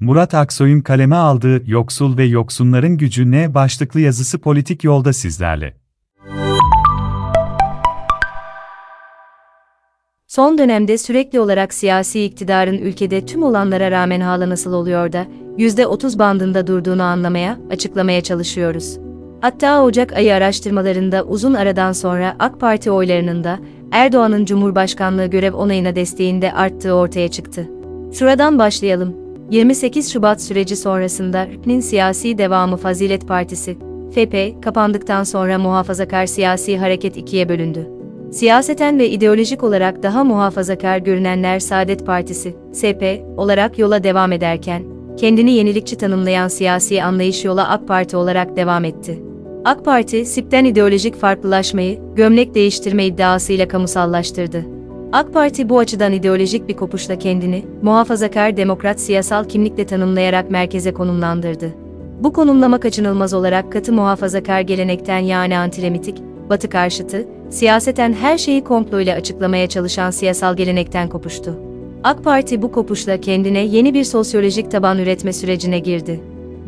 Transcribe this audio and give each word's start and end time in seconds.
Murat 0.00 0.34
Aksoy'un 0.34 0.80
kaleme 0.80 1.16
aldığı 1.16 1.62
Yoksul 1.70 2.16
ve 2.16 2.24
Yoksunların 2.24 2.96
Gücü 2.96 3.30
Ne 3.30 3.54
başlıklı 3.54 4.00
yazısı 4.00 4.38
politik 4.38 4.84
yolda 4.84 5.12
sizlerle. 5.12 5.74
Son 10.26 10.58
dönemde 10.58 10.98
sürekli 10.98 11.40
olarak 11.40 11.74
siyasi 11.74 12.24
iktidarın 12.24 12.78
ülkede 12.78 13.26
tüm 13.26 13.42
olanlara 13.42 13.90
rağmen 13.90 14.20
hala 14.20 14.48
nasıl 14.48 14.72
oluyor 14.72 15.12
da 15.12 15.26
%30 15.58 16.18
bandında 16.18 16.66
durduğunu 16.66 17.02
anlamaya, 17.02 17.58
açıklamaya 17.70 18.20
çalışıyoruz. 18.20 18.98
Hatta 19.40 19.82
Ocak 19.82 20.12
ayı 20.12 20.34
araştırmalarında 20.34 21.24
uzun 21.24 21.54
aradan 21.54 21.92
sonra 21.92 22.36
AK 22.38 22.60
Parti 22.60 22.90
oylarının 22.90 23.44
da 23.44 23.58
Erdoğan'ın 23.92 24.44
Cumhurbaşkanlığı 24.44 25.26
görev 25.26 25.54
onayına 25.54 25.94
desteğinde 25.94 26.52
arttığı 26.52 26.92
ortaya 26.92 27.28
çıktı. 27.28 27.68
Şuradan 28.12 28.58
başlayalım. 28.58 29.29
28 29.50 30.12
Şubat 30.12 30.42
süreci 30.42 30.76
sonrasında 30.76 31.46
RK'nin 31.46 31.80
siyasi 31.80 32.38
devamı 32.38 32.76
Fazilet 32.76 33.28
Partisi, 33.28 33.76
FP, 34.14 34.62
kapandıktan 34.62 35.24
sonra 35.24 35.58
muhafazakar 35.58 36.26
siyasi 36.26 36.78
hareket 36.78 37.16
ikiye 37.16 37.48
bölündü. 37.48 37.90
Siyaseten 38.32 38.98
ve 38.98 39.10
ideolojik 39.10 39.62
olarak 39.62 40.02
daha 40.02 40.24
muhafazakar 40.24 40.98
görünenler 40.98 41.60
Saadet 41.60 42.06
Partisi, 42.06 42.56
SP, 42.80 43.02
olarak 43.36 43.78
yola 43.78 44.04
devam 44.04 44.32
ederken, 44.32 44.82
kendini 45.16 45.50
yenilikçi 45.50 45.96
tanımlayan 45.96 46.48
siyasi 46.48 47.02
anlayış 47.02 47.44
yola 47.44 47.68
AK 47.68 47.88
Parti 47.88 48.16
olarak 48.16 48.56
devam 48.56 48.84
etti. 48.84 49.22
AK 49.64 49.84
Parti, 49.84 50.26
SİP'ten 50.26 50.64
ideolojik 50.64 51.16
farklılaşmayı, 51.16 52.00
gömlek 52.16 52.54
değiştirme 52.54 53.06
iddiasıyla 53.06 53.68
kamusallaştırdı. 53.68 54.79
AK 55.12 55.32
Parti 55.32 55.68
bu 55.68 55.78
açıdan 55.78 56.12
ideolojik 56.12 56.68
bir 56.68 56.76
kopuşla 56.76 57.18
kendini, 57.18 57.64
muhafazakar 57.82 58.56
demokrat 58.56 59.00
siyasal 59.00 59.44
kimlikle 59.44 59.86
tanımlayarak 59.86 60.50
merkeze 60.50 60.94
konumlandırdı. 60.94 61.70
Bu 62.20 62.32
konumlama 62.32 62.80
kaçınılmaz 62.80 63.34
olarak 63.34 63.72
katı 63.72 63.92
muhafazakar 63.92 64.60
gelenekten 64.60 65.18
yani 65.18 65.58
antiremitik, 65.58 66.22
batı 66.50 66.68
karşıtı, 66.68 67.26
siyaseten 67.50 68.12
her 68.12 68.38
şeyi 68.38 68.64
komployla 68.64 69.16
açıklamaya 69.16 69.66
çalışan 69.66 70.10
siyasal 70.10 70.56
gelenekten 70.56 71.08
kopuştu. 71.08 71.54
AK 72.04 72.24
Parti 72.24 72.62
bu 72.62 72.72
kopuşla 72.72 73.20
kendine 73.20 73.60
yeni 73.60 73.94
bir 73.94 74.04
sosyolojik 74.04 74.70
taban 74.70 74.98
üretme 74.98 75.32
sürecine 75.32 75.78
girdi. 75.78 76.20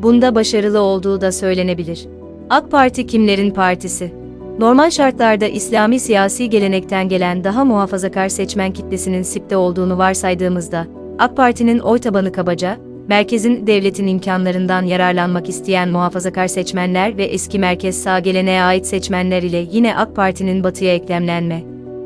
Bunda 0.02 0.34
başarılı 0.34 0.80
olduğu 0.80 1.20
da 1.20 1.32
söylenebilir. 1.32 2.06
AK 2.50 2.70
Parti 2.70 3.06
kimlerin 3.06 3.50
partisi? 3.50 4.21
Normal 4.58 4.90
şartlarda 4.90 5.46
İslami 5.46 6.00
siyasi 6.00 6.50
gelenekten 6.50 7.08
gelen 7.08 7.44
daha 7.44 7.64
muhafazakar 7.64 8.28
seçmen 8.28 8.72
kitlesinin 8.72 9.22
SİP'te 9.22 9.56
olduğunu 9.56 9.98
varsaydığımızda, 9.98 10.86
AK 11.18 11.36
Parti'nin 11.36 11.78
oy 11.78 11.98
tabanı 11.98 12.32
kabaca, 12.32 12.76
merkezin 13.08 13.66
devletin 13.66 14.06
imkanlarından 14.06 14.82
yararlanmak 14.82 15.48
isteyen 15.48 15.88
muhafazakar 15.88 16.46
seçmenler 16.46 17.16
ve 17.16 17.24
eski 17.24 17.58
merkez 17.58 18.02
sağ 18.02 18.18
geleneğe 18.18 18.62
ait 18.62 18.86
seçmenler 18.86 19.42
ile 19.42 19.66
yine 19.72 19.96
AK 19.96 20.16
Parti'nin 20.16 20.64
batıya 20.64 20.94
eklemlenme, 20.94 21.62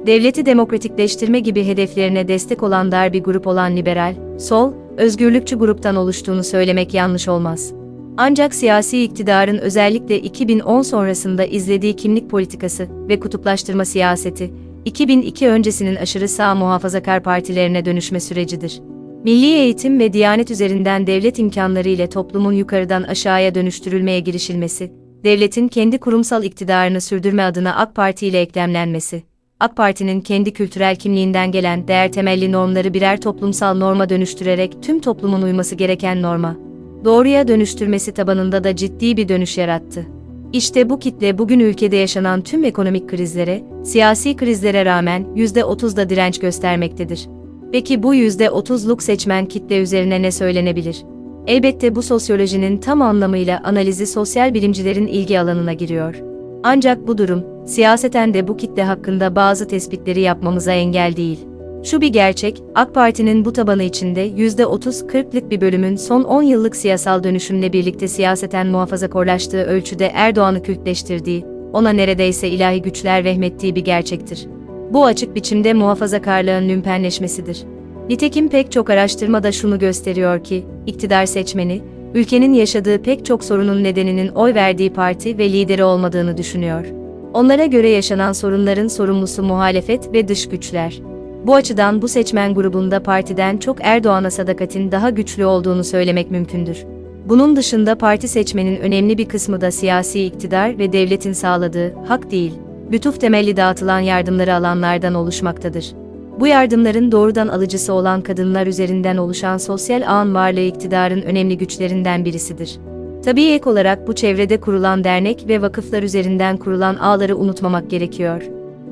devleti 0.07 0.47
demokratikleştirme 0.47 1.41
gibi 1.41 1.65
hedeflerine 1.65 2.29
destek 2.29 2.63
olan 2.63 2.93
dar 2.93 3.13
bir 3.13 3.23
grup 3.23 3.47
olan 3.47 3.77
liberal, 3.77 4.15
sol, 4.39 4.73
özgürlükçü 4.97 5.59
gruptan 5.59 5.97
oluştuğunu 5.97 6.45
söylemek 6.45 6.95
yanlış 6.95 7.29
olmaz. 7.29 7.76
Ancak 8.19 8.55
siyasi 8.55 9.03
iktidarın 9.03 9.59
özellikle 9.59 10.21
2010 10.21 10.83
sonrasında 10.83 11.45
izlediği 11.45 11.97
kimlik 11.97 12.31
politikası 12.31 12.89
ve 13.09 13.21
kutuplaştırma 13.21 13.85
siyaseti, 13.85 14.51
2002 14.85 15.49
öncesinin 15.49 15.97
aşırı 15.97 16.29
sağ 16.29 16.55
muhafazakar 16.55 17.23
partilerine 17.23 17.85
dönüşme 17.85 18.21
sürecidir. 18.21 18.81
Milli 19.25 19.47
eğitim 19.47 19.99
ve 19.99 20.13
diyanet 20.13 20.51
üzerinden 20.51 21.07
devlet 21.07 21.39
imkanları 21.39 21.89
ile 21.89 22.09
toplumun 22.09 22.53
yukarıdan 22.53 23.03
aşağıya 23.03 23.55
dönüştürülmeye 23.55 24.21
girişilmesi, 24.21 24.93
devletin 25.25 25.69
kendi 25.69 25.99
kurumsal 25.99 26.45
iktidarını 26.45 27.01
sürdürme 27.01 27.43
adına 27.43 27.77
AK 27.77 27.95
Parti 27.95 28.27
ile 28.27 28.41
eklemlenmesi, 28.41 29.23
AK 29.61 29.77
Parti'nin 29.77 30.21
kendi 30.21 30.53
kültürel 30.53 30.97
kimliğinden 30.97 31.53
gelen 31.53 31.89
değer 31.89 32.13
temelli 32.13 32.53
normları 32.53 32.95
birer 32.95 33.21
toplumsal 33.21 33.75
norma 33.75 34.09
dönüştürerek 34.09 34.83
tüm 34.83 35.01
toplumun 35.01 35.43
uyması 35.43 35.75
gereken 35.75 36.23
norma, 36.23 36.57
doğruya 37.07 37.49
dönüştürmesi 37.49 38.13
tabanında 38.13 38.65
da 38.65 38.77
ciddi 38.77 39.17
bir 39.17 39.29
dönüş 39.29 39.59
yarattı. 39.59 40.07
İşte 40.53 40.91
bu 40.91 40.99
kitle 40.99 41.39
bugün 41.39 41.61
ülkede 41.61 41.97
yaşanan 41.97 42.41
tüm 42.41 42.65
ekonomik 42.65 43.09
krizlere, 43.09 43.63
siyasi 43.85 44.37
krizlere 44.37 44.85
rağmen 44.85 45.27
%30'da 45.37 46.11
direnç 46.11 46.39
göstermektedir. 46.39 47.29
Peki 47.73 48.03
bu 48.03 48.15
%30'luk 48.15 49.03
seçmen 49.03 49.47
kitle 49.47 49.79
üzerine 49.83 50.23
ne 50.23 50.33
söylenebilir? 50.33 51.05
Elbette 51.47 51.95
bu 51.95 52.03
sosyolojinin 52.03 52.79
tam 52.79 53.03
anlamıyla 53.03 53.61
analizi 53.65 54.07
sosyal 54.07 54.55
bilimcilerin 54.55 55.07
ilgi 55.07 55.41
alanına 55.41 55.73
giriyor. 55.73 56.15
Ancak 56.63 57.09
bu 57.09 57.19
durum, 57.19 57.45
siyaseten 57.67 58.35
de 58.35 58.49
bu 58.49 58.57
kitle 58.57 58.83
hakkında 58.83 59.37
bazı 59.37 59.69
tespitleri 59.69 60.21
yapmamıza 60.21 60.73
engel 60.73 61.17
değil. 61.17 61.39
Şu 61.87 62.01
bir 62.01 62.09
gerçek, 62.09 62.63
AK 62.75 62.95
Parti'nin 62.95 63.45
bu 63.45 63.53
tabanı 63.53 63.83
içinde 63.83 64.29
%30-40'lık 64.29 65.51
bir 65.51 65.61
bölümün 65.61 65.97
son 65.97 66.23
10 66.23 66.43
yıllık 66.43 66.77
siyasal 66.77 67.25
dönüşümle 67.25 67.73
birlikte 67.73 68.09
siyaseten 68.09 68.67
muhafazakorlaştığı 68.67 69.63
ölçüde 69.63 70.11
Erdoğan'ı 70.15 70.63
kültleştirdiği, 70.63 71.45
ona 71.73 71.91
neredeyse 71.91 72.49
ilahi 72.49 72.83
güçler 72.83 73.25
vehmettiği 73.25 73.75
bir 73.75 73.85
gerçektir. 73.85 74.47
Bu 74.91 75.05
açık 75.05 75.35
biçimde 75.35 75.75
muhafazakarlığın 75.75 76.69
lümpenleşmesidir. 76.69 77.65
Nitekim 78.09 78.49
pek 78.49 78.73
çok 78.73 78.91
araştırma 78.91 79.43
da 79.43 79.53
şunu 79.53 79.79
gösteriyor 79.79 80.45
ki, 80.45 80.65
iktidar 80.87 81.27
seçmeni, 81.27 81.83
ülkenin 82.15 82.53
yaşadığı 82.53 83.03
pek 83.03 83.25
çok 83.25 83.45
sorunun 83.45 83.85
nedeninin 83.85 84.29
oy 84.29 84.55
verdiği 84.55 84.93
parti 84.93 85.39
ve 85.39 85.53
lideri 85.53 85.85
olmadığını 85.85 86.37
düşünüyor. 86.37 86.87
Onlara 87.35 87.67
göre 87.67 87.89
yaşanan 87.89 88.33
sorunların 88.33 88.89
sorumlusu 88.89 89.43
muhalefet 89.43 90.13
ve 90.13 90.29
dış 90.29 90.49
güçler. 90.49 91.01
Bu 91.47 91.55
açıdan 91.55 92.03
bu 92.03 92.09
seçmen 92.09 92.55
grubunda 92.55 93.03
partiden 93.03 93.57
çok 93.57 93.77
Erdoğan'a 93.81 94.31
sadakatin 94.31 94.93
daha 94.93 95.11
güçlü 95.11 95.47
olduğunu 95.47 95.85
söylemek 95.85 96.31
mümkündür. 96.31 96.85
Bunun 97.29 97.57
dışında 97.57 97.99
parti 97.99 98.29
seçmenin 98.29 98.77
önemli 98.77 99.19
bir 99.19 99.29
kısmı 99.29 99.61
da 99.61 99.71
siyasi 99.71 100.25
iktidar 100.25 100.79
ve 100.79 100.93
devletin 100.93 101.33
sağladığı 101.33 101.95
hak 102.09 102.31
değil, 102.31 102.53
lütuf 102.93 103.21
temelli 103.21 103.57
dağıtılan 103.57 104.01
yardımları 104.01 104.55
alanlardan 104.55 105.15
oluşmaktadır. 105.15 105.93
Bu 106.41 106.47
yardımların 106.47 107.13
doğrudan 107.13 107.49
alıcısı 107.49 107.93
olan 107.93 108.21
kadınlar 108.21 108.67
üzerinden 108.67 109.17
oluşan 109.17 109.57
sosyal 109.57 110.03
ağın 110.07 110.35
varlığı 110.35 110.61
iktidarın 110.61 111.23
önemli 111.23 111.59
güçlerinden 111.59 112.25
birisidir. 112.25 112.79
Tabii 113.25 113.45
ek 113.45 113.71
olarak 113.71 114.09
bu 114.09 114.15
çevrede 114.15 114.61
kurulan 114.61 115.05
dernek 115.05 115.45
ve 115.49 115.63
vakıflar 115.63 116.03
üzerinden 116.03 116.57
kurulan 116.57 116.97
ağları 116.97 117.37
unutmamak 117.37 117.91
gerekiyor. 117.91 118.43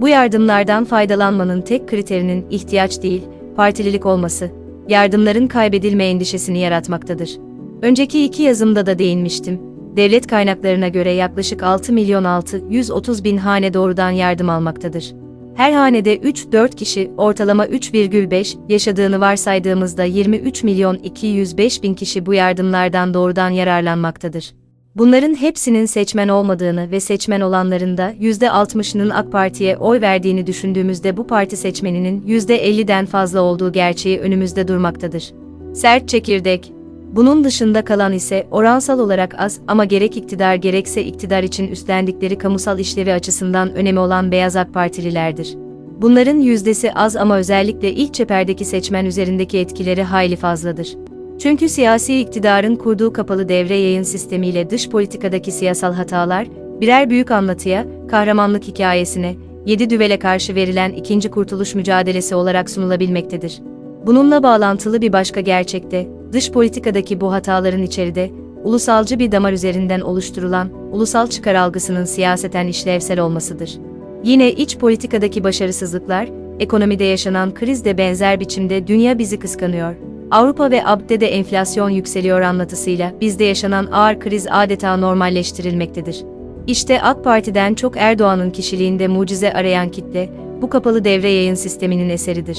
Bu 0.01 0.09
yardımlardan 0.09 0.85
faydalanmanın 0.85 1.61
tek 1.61 1.89
kriterinin 1.89 2.47
ihtiyaç 2.51 3.03
değil, 3.03 3.23
partililik 3.57 4.07
olması, 4.07 4.51
yardımların 4.89 5.47
kaybedilme 5.47 6.05
endişesini 6.05 6.59
yaratmaktadır. 6.59 7.39
Önceki 7.83 8.25
iki 8.25 8.43
yazımda 8.43 8.87
da 8.87 8.99
değinmiştim. 8.99 9.61
Devlet 9.97 10.27
kaynaklarına 10.27 10.89
göre 10.89 11.13
yaklaşık 11.13 11.63
6 11.63 11.93
milyon 11.93 12.25
630 12.25 13.25
bin 13.25 13.37
hane 13.37 13.75
doğrudan 13.75 14.11
yardım 14.11 14.51
almaktadır. 14.51 15.15
Her 15.55 15.73
hanede 15.73 16.19
3-4 16.19 16.75
kişi, 16.75 17.11
ortalama 17.17 17.67
3,5 17.67 18.57
yaşadığını 18.69 19.21
varsaydığımızda 19.21 20.05
23 20.05 20.63
milyon 20.63 20.95
205 20.95 21.83
bin 21.83 21.95
kişi 21.95 22.27
bu 22.27 22.35
yardımlardan 22.35 23.15
doğrudan 23.15 23.51
yararlanmaktadır. 23.51 24.55
Bunların 24.97 25.35
hepsinin 25.35 25.87
seçmen 25.87 26.29
olmadığını 26.29 26.91
ve 26.91 27.01
seçmen 27.01 27.41
olanların 27.41 27.97
da 27.97 28.13
%60'ının 28.13 29.11
AK 29.11 29.33
Parti'ye 29.33 29.77
oy 29.77 30.01
verdiğini 30.01 30.47
düşündüğümüzde 30.47 31.17
bu 31.17 31.27
parti 31.27 31.57
seçmeninin 31.57 32.23
%50'den 32.23 33.07
fazla 33.07 33.41
olduğu 33.41 33.73
gerçeği 33.73 34.19
önümüzde 34.21 34.69
durmaktadır. 34.69 35.33
Sert 35.75 36.09
çekirdek. 36.09 36.73
Bunun 37.13 37.45
dışında 37.45 37.85
kalan 37.85 38.13
ise 38.13 38.47
oransal 38.51 38.99
olarak 38.99 39.35
az 39.39 39.61
ama 39.69 39.85
gerek 39.85 40.17
iktidar 40.17 40.55
gerekse 40.55 41.05
iktidar 41.05 41.43
için 41.43 41.69
üstlendikleri 41.69 42.39
kamusal 42.39 42.79
işlevi 42.79 43.13
açısından 43.13 43.75
önemi 43.75 43.99
olan 43.99 44.33
beyaz 44.33 44.57
AK 44.57 44.75
Partililerdir. 44.75 45.55
Bunların 46.01 46.39
yüzdesi 46.39 46.93
az 46.93 47.17
ama 47.17 47.37
özellikle 47.37 47.93
ilk 47.93 48.15
çeperdeki 48.15 48.65
seçmen 48.65 49.05
üzerindeki 49.05 49.59
etkileri 49.59 50.03
hayli 50.03 50.37
fazladır. 50.37 50.97
Çünkü 51.39 51.69
siyasi 51.69 52.21
iktidarın 52.21 52.77
kurduğu 52.77 53.13
kapalı 53.13 53.49
devre 53.49 53.77
yayın 53.77 54.03
sistemiyle 54.03 54.71
dış 54.71 54.89
politikadaki 54.89 55.53
siyasal 55.53 55.93
hatalar, 55.93 56.49
birer 56.81 57.11
büyük 57.11 57.31
anlatıya, 57.31 57.87
kahramanlık 58.09 58.65
hikayesine, 58.65 59.35
yedi 59.67 59.91
düvele 59.91 60.19
karşı 60.19 60.55
verilen 60.55 60.93
ikinci 60.93 61.31
kurtuluş 61.31 61.75
mücadelesi 61.75 62.35
olarak 62.35 62.71
sunulabilmektedir. 62.71 63.61
Bununla 64.07 64.43
bağlantılı 64.43 65.01
bir 65.01 65.13
başka 65.13 65.41
gerçek 65.41 65.91
de, 65.91 66.09
dış 66.33 66.51
politikadaki 66.51 67.21
bu 67.21 67.33
hataların 67.33 67.83
içeride, 67.83 68.31
ulusalcı 68.65 69.19
bir 69.19 69.33
damar 69.33 69.53
üzerinden 69.53 70.01
oluşturulan, 70.01 70.69
ulusal 70.93 71.27
çıkar 71.27 71.55
algısının 71.55 72.05
siyaseten 72.05 72.67
işlevsel 72.67 73.21
olmasıdır. 73.21 73.79
Yine 74.25 74.53
iç 74.53 74.79
politikadaki 74.79 75.45
başarısızlıklar, 75.45 76.29
ekonomide 76.61 77.05
yaşanan 77.05 77.55
kriz 77.55 77.85
de 77.85 77.99
benzer 77.99 78.41
biçimde 78.41 78.87
dünya 78.87 79.19
bizi 79.19 79.39
kıskanıyor, 79.39 79.95
Avrupa 80.31 80.71
ve 80.71 80.87
ABD'de 80.87 81.21
de 81.21 81.27
enflasyon 81.27 81.91
yükseliyor 81.91 82.41
anlatısıyla 82.41 83.13
bizde 83.21 83.45
yaşanan 83.45 83.87
ağır 83.87 84.21
kriz 84.21 84.47
adeta 84.51 84.97
normalleştirilmektedir. 84.97 86.25
İşte 86.67 87.03
AK 87.03 87.25
Parti'den 87.25 87.75
çok 87.75 87.97
Erdoğan'ın 87.97 88.51
kişiliğinde 88.51 89.09
mucize 89.09 89.53
arayan 89.53 89.89
kitle, 89.89 90.31
bu 90.63 90.71
kapalı 90.71 91.05
devre 91.05 91.31
yayın 91.31 91.55
sisteminin 91.55 92.09
eseridir. 92.09 92.59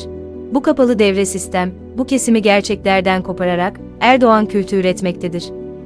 Bu 0.54 0.62
kapalı 0.62 1.00
devre 1.00 1.26
sistem, 1.26 1.74
bu 1.98 2.06
kesimi 2.06 2.42
gerçeklerden 2.42 3.24
kopararak 3.24 3.80
Erdoğan 4.00 4.46
kültü 4.46 4.76
üretmektedir. 4.76 5.44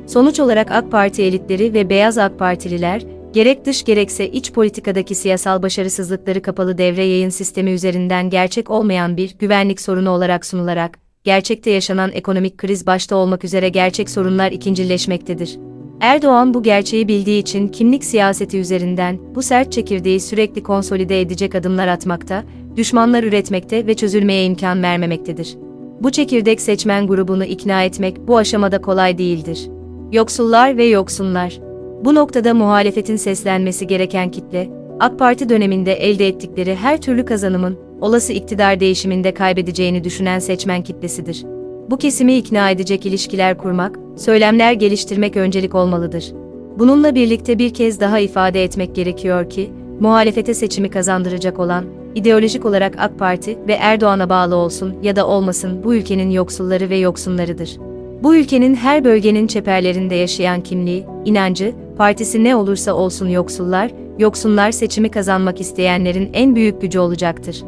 Sonuç 0.07 0.39
olarak 0.39 0.71
AK 0.71 0.91
Parti 0.91 1.23
elitleri 1.23 1.73
ve 1.73 1.89
beyaz 1.89 2.17
AK 2.17 2.39
Partililer, 2.39 3.01
gerek 3.33 3.65
dış 3.65 3.83
gerekse 3.83 4.29
iç 4.29 4.53
politikadaki 4.53 5.15
siyasal 5.15 5.61
başarısızlıkları 5.61 6.41
kapalı 6.41 6.77
devre 6.77 7.03
yayın 7.03 7.29
sistemi 7.29 7.71
üzerinden 7.71 8.29
gerçek 8.29 8.69
olmayan 8.69 9.17
bir 9.17 9.37
güvenlik 9.39 9.81
sorunu 9.81 10.09
olarak 10.09 10.45
sunularak, 10.45 11.08
gerçekte 11.23 11.71
yaşanan 11.71 12.11
ekonomik 12.13 12.57
kriz 12.57 12.87
başta 12.87 13.15
olmak 13.15 13.43
üzere 13.43 13.69
gerçek 13.69 14.09
sorunlar 14.09 14.51
ikincileşmektedir. 14.51 15.59
Erdoğan 16.01 16.53
bu 16.53 16.63
gerçeği 16.63 17.07
bildiği 17.07 17.41
için 17.41 17.67
kimlik 17.67 18.03
siyaseti 18.03 18.57
üzerinden 18.57 19.19
bu 19.35 19.41
sert 19.41 19.71
çekirdeği 19.71 20.19
sürekli 20.19 20.63
konsolide 20.63 21.21
edecek 21.21 21.55
adımlar 21.55 21.87
atmakta, 21.87 22.43
düşmanlar 22.75 23.23
üretmekte 23.23 23.87
ve 23.87 23.93
çözülmeye 23.93 24.45
imkan 24.45 24.83
vermemektedir. 24.83 25.57
Bu 26.01 26.11
çekirdek 26.11 26.61
seçmen 26.61 27.07
grubunu 27.07 27.45
ikna 27.45 27.83
etmek 27.83 28.27
bu 28.27 28.37
aşamada 28.37 28.81
kolay 28.81 29.17
değildir. 29.17 29.69
Yoksullar 30.11 30.77
ve 30.77 30.85
yoksunlar. 30.85 31.59
Bu 32.05 32.15
noktada 32.15 32.53
muhalefetin 32.53 33.15
seslenmesi 33.15 33.87
gereken 33.87 34.31
kitle, 34.31 34.69
AK 34.99 35.19
Parti 35.19 35.49
döneminde 35.49 35.93
elde 35.93 36.27
ettikleri 36.27 36.75
her 36.75 37.01
türlü 37.01 37.25
kazanımın, 37.25 37.79
olası 38.01 38.33
iktidar 38.33 38.79
değişiminde 38.79 39.33
kaybedeceğini 39.33 40.03
düşünen 40.03 40.39
seçmen 40.39 40.83
kitlesidir. 40.83 41.45
Bu 41.89 41.97
kesimi 41.97 42.35
ikna 42.35 42.69
edecek 42.69 43.05
ilişkiler 43.05 43.57
kurmak, 43.57 43.99
söylemler 44.15 44.73
geliştirmek 44.73 45.37
öncelik 45.37 45.75
olmalıdır. 45.75 46.33
Bununla 46.79 47.15
birlikte 47.15 47.59
bir 47.59 47.73
kez 47.73 47.99
daha 47.99 48.19
ifade 48.19 48.63
etmek 48.63 48.95
gerekiyor 48.95 49.49
ki, 49.49 49.69
muhalefete 49.99 50.53
seçimi 50.53 50.89
kazandıracak 50.89 51.59
olan, 51.59 51.85
ideolojik 52.15 52.65
olarak 52.65 52.95
AK 52.97 53.19
Parti 53.19 53.57
ve 53.67 53.73
Erdoğan'a 53.73 54.29
bağlı 54.29 54.55
olsun 54.55 54.93
ya 55.03 55.15
da 55.15 55.27
olmasın 55.27 55.83
bu 55.83 55.95
ülkenin 55.95 56.29
yoksulları 56.29 56.89
ve 56.89 56.97
yoksunlarıdır. 56.97 57.77
Bu 58.23 58.35
ülkenin 58.35 58.75
her 58.75 59.03
bölgenin 59.03 59.47
çeperlerinde 59.47 60.15
yaşayan 60.15 60.61
kimliği, 60.61 61.05
inancı, 61.25 61.73
partisi 61.97 62.43
ne 62.43 62.55
olursa 62.55 62.93
olsun 62.93 63.27
yoksullar, 63.27 63.91
yoksunlar 64.19 64.71
seçimi 64.71 65.11
kazanmak 65.11 65.61
isteyenlerin 65.61 66.29
en 66.33 66.55
büyük 66.55 66.81
gücü 66.81 66.99
olacaktır. 66.99 67.63